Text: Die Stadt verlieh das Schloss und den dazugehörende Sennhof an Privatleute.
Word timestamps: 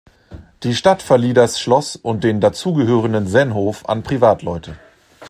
Die 0.63 0.73
Stadt 0.73 1.03
verlieh 1.03 1.33
das 1.35 1.59
Schloss 1.59 1.95
und 1.95 2.23
den 2.23 2.41
dazugehörende 2.41 3.27
Sennhof 3.27 3.87
an 3.87 4.01
Privatleute. 4.01 4.75